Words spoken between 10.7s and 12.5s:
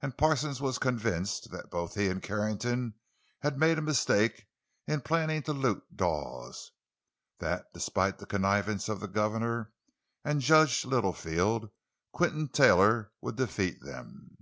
Littlefield, Quinton